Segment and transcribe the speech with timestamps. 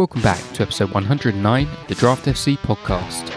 [0.00, 3.36] Welcome back to episode 109 of the Draft FC podcast.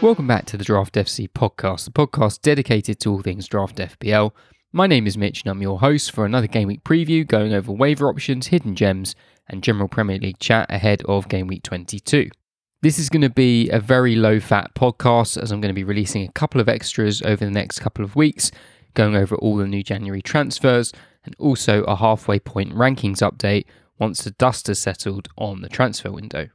[0.00, 4.30] Welcome back to the Draft FC podcast, the podcast dedicated to all things Draft FPL.
[4.72, 7.70] My name is Mitch and I'm your host for another game week preview going over
[7.70, 9.14] waiver options, hidden gems,
[9.46, 12.30] and general Premier League chat ahead of game week 22.
[12.80, 15.84] This is going to be a very low fat podcast as I'm going to be
[15.84, 18.50] releasing a couple of extras over the next couple of weeks
[18.94, 20.92] going over all the new January transfers,
[21.24, 23.64] and also a halfway point rankings update
[23.98, 26.48] once the dust has settled on the transfer window.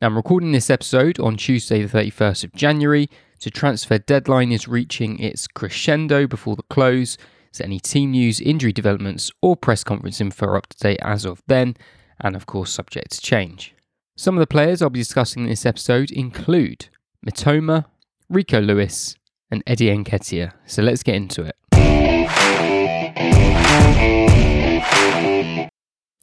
[0.00, 3.08] Now, I'm recording this episode on Tuesday, the 31st of January,
[3.40, 7.16] The transfer deadline is reaching its crescendo before the close.
[7.52, 11.24] So, any team news, injury developments, or press conference info are up to date as
[11.24, 11.76] of then,
[12.20, 13.74] and of course, subject to change.
[14.16, 16.88] Some of the players I'll be discussing in this episode include
[17.26, 17.86] Mitoma,
[18.28, 19.16] Rico Lewis,
[19.50, 20.52] and Eddie Nketiah.
[20.66, 21.56] So, let's get into it.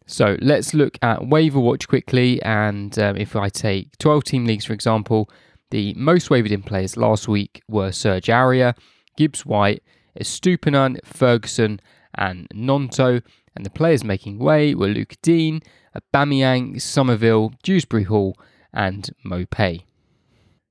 [0.07, 2.41] So let's look at waiver watch quickly.
[2.41, 5.29] And um, if I take 12 team leagues, for example,
[5.71, 8.77] the most wavered in players last week were Serge Aurier,
[9.17, 9.83] Gibbs White,
[10.17, 11.81] Estupiñán, Ferguson,
[12.17, 13.21] and Gnonto.
[13.55, 15.61] And the players making way were Luke Dean,
[15.95, 18.37] Aubameyang, Summerville, Dewsbury Hall,
[18.73, 19.83] and Maupay.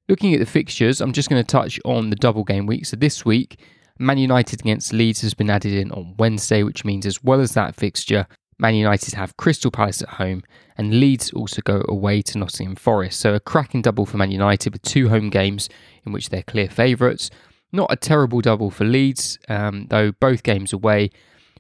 [0.08, 2.86] Looking at the fixtures, I'm just going to touch on the double game week.
[2.86, 3.58] So this week,
[3.98, 7.54] Man United against Leeds has been added in on Wednesday, which means as well as
[7.54, 8.26] that fixture,
[8.58, 10.42] Man United have Crystal Palace at home,
[10.76, 13.20] and Leeds also go away to Nottingham Forest.
[13.20, 15.68] So a cracking double for Man United with two home games
[16.04, 17.30] in which they're clear favourites.
[17.72, 21.10] Not a terrible double for Leeds, um, though both games away.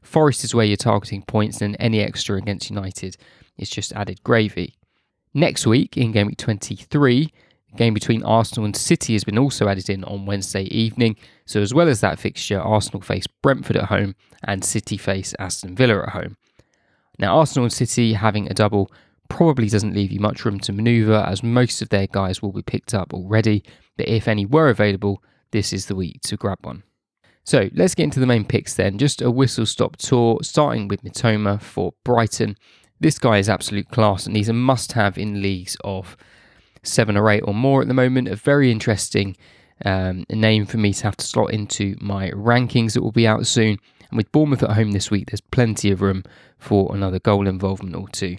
[0.02, 3.16] Forest is where you're targeting points, and any extra against United
[3.56, 4.74] is just added gravy.
[5.32, 7.32] Next week, in game week 23, the
[7.76, 11.16] game between Arsenal and City has been also added in on Wednesday evening.
[11.46, 15.74] So, as well as that fixture, Arsenal face Brentford at home and City face Aston
[15.74, 16.36] Villa at home.
[17.18, 18.90] Now, Arsenal and City having a double
[19.28, 22.62] probably doesn't leave you much room to manoeuvre as most of their guys will be
[22.62, 23.64] picked up already,
[23.96, 26.82] but if any were available, this is the week to grab one.
[27.44, 28.98] So let's get into the main picks then.
[28.98, 32.56] Just a whistle stop tour, starting with Mitoma for Brighton.
[33.00, 36.16] This guy is absolute class and he's a must have in leagues of
[36.84, 38.28] seven or eight or more at the moment.
[38.28, 39.36] A very interesting
[39.84, 43.46] um, name for me to have to slot into my rankings that will be out
[43.46, 43.78] soon.
[44.10, 46.22] And with Bournemouth at home this week, there's plenty of room
[46.58, 48.36] for another goal involvement or two.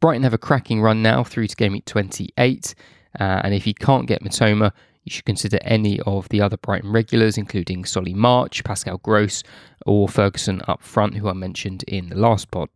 [0.00, 2.74] Brighton have a cracking run now through to game week 28.
[3.18, 4.72] Uh, and if you can't get Mitoma,
[5.04, 9.42] you should consider any of the other Brighton regulars, including Solly March, Pascal Gross,
[9.86, 12.68] or Ferguson up front, who I mentioned in the last pod.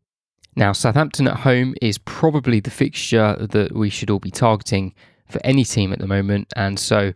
[0.57, 4.95] Now, Southampton at home is probably the fixture that we should all be targeting
[5.33, 6.53] for any team at the moment.
[6.57, 7.13] And so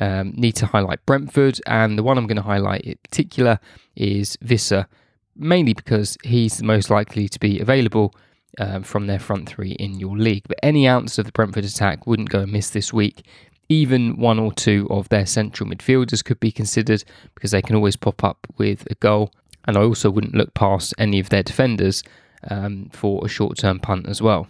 [0.00, 3.58] um, need to highlight Brentford, and the one I'm going to highlight in particular
[3.94, 4.86] is Wissa,
[5.34, 8.14] mainly because he's the most likely to be available
[8.58, 10.44] um, from their front three in your league.
[10.48, 13.26] But any ounce of the Brentford attack wouldn't go amiss this week.
[13.68, 17.02] Even one or two of their central midfielders could be considered
[17.34, 19.32] because they can always pop up with a goal.
[19.66, 22.04] And I also wouldn't look past any of their defenders
[22.48, 24.46] um, for a short term punt as well.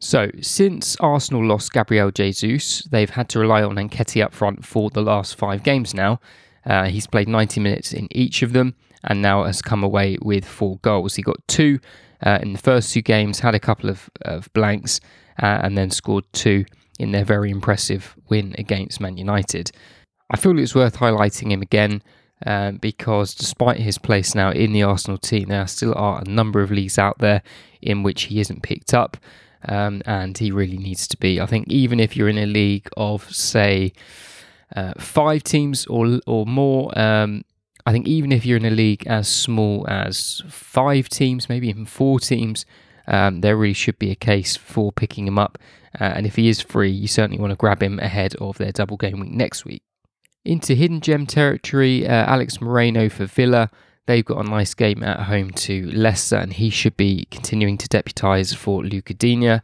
[0.00, 4.90] So, since Arsenal lost Gabriel Jesus, they've had to rely on Nketiah up front for
[4.90, 6.20] the last five games now.
[6.66, 8.74] Uh, he's played 90 minutes in each of them
[9.04, 11.14] and now has come away with four goals.
[11.14, 11.78] He got two
[12.24, 15.00] uh, in the first two games, had a couple of, of blanks,
[15.42, 16.64] uh, and then scored two
[16.98, 19.70] in their very impressive win against Man United.
[20.30, 22.02] I feel it's worth highlighting him again
[22.44, 26.60] um, because despite his place now in the Arsenal team, there still are a number
[26.60, 27.42] of leagues out there
[27.80, 29.16] in which he isn't picked up
[29.68, 31.40] um, and he really needs to be.
[31.40, 33.92] I think even if you're in a league of say
[34.74, 37.44] uh, five teams or or more, um,
[37.86, 41.86] I think even if you're in a league as small as five teams, maybe even
[41.86, 42.66] four teams,
[43.06, 45.58] um, there really should be a case for picking him up.
[45.98, 48.72] Uh, and if he is free, you certainly want to grab him ahead of their
[48.72, 49.82] double game week next week.
[50.44, 53.70] Into hidden gem territory, uh, Alex Moreno for Villa.
[54.06, 57.88] They've got a nice game at home to Leicester, and he should be continuing to
[57.88, 59.60] deputise for Lucas Digne.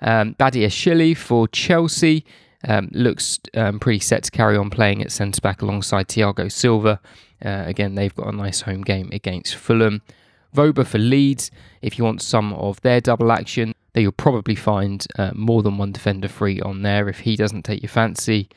[0.00, 2.24] Um, Badiashile for Chelsea
[2.66, 7.00] um, looks um, pretty set to carry on playing at centre back alongside Thiago Silva.
[7.44, 10.02] Uh, again, they've got a nice home game against Fulham.
[10.54, 11.50] Wöber for Leeds,
[11.82, 15.78] if you want some of their double action, then you'll probably find uh, more than
[15.78, 18.48] one defender free on there if he doesn't take your fancy.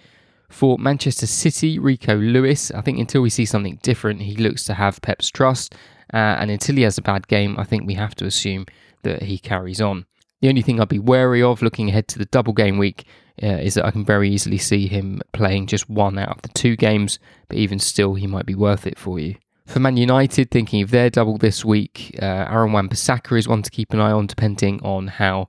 [0.54, 4.76] For Manchester City, Rico Lewis, I think until we see something different, he looks to
[4.76, 5.74] have Pep's trust.
[6.14, 8.68] Uh, and until he has a bad game, I think we have to assume
[9.02, 10.06] that he carries on.
[10.42, 13.08] The only thing I'd be wary of looking ahead to the double game week
[13.42, 16.50] uh, is that I can very easily see him playing just one out of the
[16.50, 17.18] two games,
[17.50, 19.36] but even still, he might be worth it for you.
[19.66, 23.72] For Man United, thinking of their double this week, uh, Aaron Wan-Bissaka is one to
[23.72, 25.48] keep an eye on, depending on how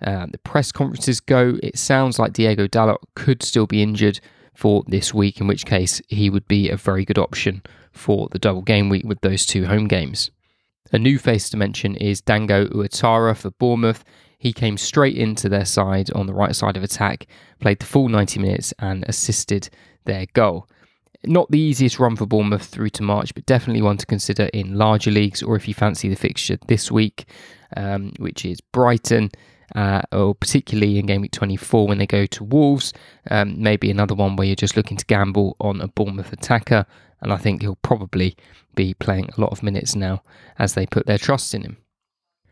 [0.00, 1.58] uh, the press conferences go.
[1.64, 4.20] It sounds like Diego Dalot could still be injured
[4.56, 7.62] for this week, in which case he would be a very good option
[7.92, 10.30] for the double game week with those two home games.
[10.92, 14.04] A new face to mention is Dango Ouattara for Bournemouth.
[14.38, 17.26] He came straight into their side on the right side of attack,
[17.60, 19.68] played the full 90 minutes, and assisted
[20.04, 20.68] their goal.
[21.26, 24.76] Not the easiest run for Bournemouth through to March, but definitely one to consider in
[24.76, 27.26] larger leagues or if you fancy the fixture this week,
[27.76, 29.30] um, which is Brighton.
[29.74, 32.92] Uh, or particularly in game week 24 when they go to Wolves,
[33.32, 36.86] um, maybe another one where you're just looking to gamble on a Bournemouth attacker.
[37.20, 38.36] And I think he'll probably
[38.76, 40.22] be playing a lot of minutes now
[40.56, 41.78] as they put their trust in him.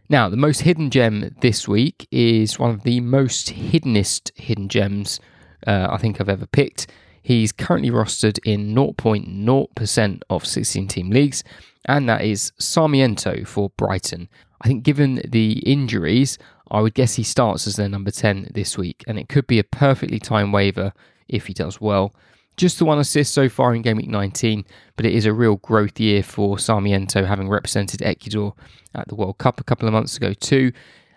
[0.08, 5.20] Now, the most hidden gem this week is one of the most hiddenest hidden gems
[5.66, 6.88] uh, I think I've ever picked.
[7.24, 11.42] He's currently rostered in 0.0% of 16 team leagues,
[11.86, 14.28] and that is Sarmiento for Brighton.
[14.60, 16.36] I think, given the injuries,
[16.70, 19.58] I would guess he starts as their number 10 this week, and it could be
[19.58, 20.92] a perfectly timed waiver
[21.26, 22.14] if he does well.
[22.58, 24.66] Just the one assist so far in Game Week 19,
[24.96, 28.54] but it is a real growth year for Sarmiento, having represented Ecuador
[28.94, 30.72] at the World Cup a couple of months ago, too.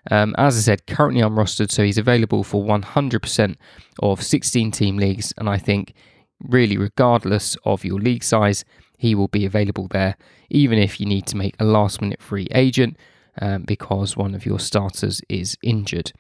[0.10, 3.56] Um, as I said, currently I'm unrostered, so he's available for 100%
[4.00, 5.34] of 16 team leagues.
[5.38, 5.94] And I think,
[6.40, 8.64] really, regardless of your league size,
[8.98, 10.16] he will be available there,
[10.50, 12.98] even if you need to make a last minute free agent
[13.42, 16.12] um, because one of your starters is injured.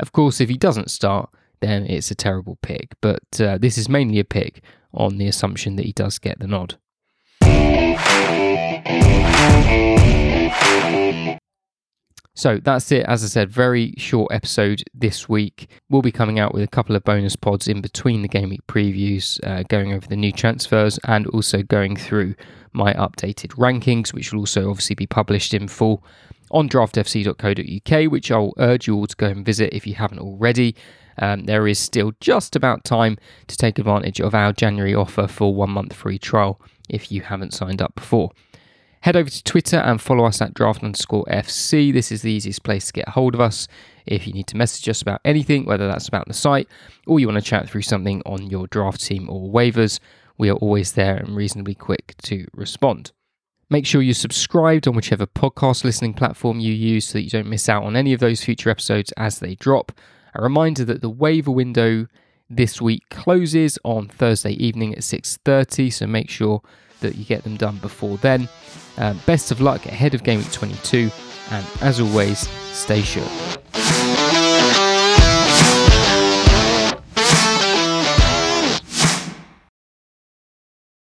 [0.00, 1.30] Of course, if he doesn't start,
[1.60, 4.62] then it's a terrible pick, but uh, this is mainly a pick
[4.92, 6.76] on the assumption that he does get the nod.
[12.34, 13.04] So that's it.
[13.06, 15.68] As I said, very short episode this week.
[15.90, 18.66] We'll be coming out with a couple of bonus pods in between the game week
[18.66, 22.34] previews, uh, going over the new transfers and also going through
[22.72, 26.02] my updated rankings, which will also obviously be published in full
[26.50, 30.74] on draftfc.co.uk, which I'll urge you all to go and visit if you haven't already.
[31.18, 35.54] Um, there is still just about time to take advantage of our January offer for
[35.54, 38.30] one month free trial if you haven't signed up before.
[39.02, 41.92] Head over to Twitter and follow us at draft underscore FC.
[41.92, 43.66] This is the easiest place to get hold of us.
[44.06, 46.68] If you need to message us about anything, whether that's about the site
[47.08, 49.98] or you want to chat through something on your draft team or waivers,
[50.38, 53.10] we are always there and reasonably quick to respond.
[53.68, 57.48] Make sure you're subscribed on whichever podcast listening platform you use so that you don't
[57.48, 59.90] miss out on any of those future episodes as they drop.
[60.36, 62.06] A reminder that the waiver window
[62.56, 66.62] this week closes on Thursday evening at 6:30, so make sure
[67.00, 68.48] that you get them done before then.
[68.98, 71.10] Uh, best of luck ahead of Game Week 22,
[71.50, 73.61] and as always, stay sure.